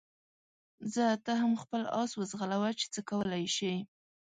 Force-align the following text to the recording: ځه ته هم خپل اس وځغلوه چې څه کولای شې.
ځه 0.93 1.05
ته 1.25 1.31
هم 1.41 1.53
خپل 1.63 1.81
اس 2.01 2.11
وځغلوه 2.15 2.69
چې 2.79 2.85
څه 2.93 2.99
کولای 3.09 3.45
شې. 3.55 3.73